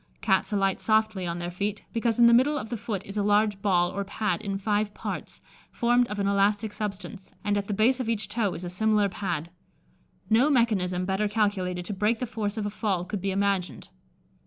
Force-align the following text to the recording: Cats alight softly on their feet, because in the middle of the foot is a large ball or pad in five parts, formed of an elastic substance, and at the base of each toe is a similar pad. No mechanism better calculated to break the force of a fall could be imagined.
Cats 0.19 0.51
alight 0.51 0.79
softly 0.79 1.27
on 1.27 1.37
their 1.37 1.51
feet, 1.51 1.83
because 1.93 2.17
in 2.17 2.25
the 2.25 2.33
middle 2.33 2.57
of 2.57 2.69
the 2.69 2.75
foot 2.75 3.05
is 3.05 3.17
a 3.17 3.21
large 3.21 3.61
ball 3.61 3.91
or 3.91 4.03
pad 4.03 4.41
in 4.41 4.57
five 4.57 4.95
parts, 4.95 5.41
formed 5.71 6.07
of 6.07 6.17
an 6.17 6.25
elastic 6.25 6.73
substance, 6.73 7.35
and 7.43 7.55
at 7.55 7.67
the 7.67 7.73
base 7.75 7.99
of 7.99 8.09
each 8.09 8.27
toe 8.27 8.55
is 8.55 8.63
a 8.63 8.67
similar 8.71 9.07
pad. 9.09 9.51
No 10.27 10.49
mechanism 10.49 11.05
better 11.05 11.27
calculated 11.27 11.85
to 11.85 11.93
break 11.93 12.17
the 12.17 12.25
force 12.25 12.57
of 12.57 12.65
a 12.65 12.71
fall 12.71 13.05
could 13.05 13.21
be 13.21 13.29
imagined. 13.29 13.89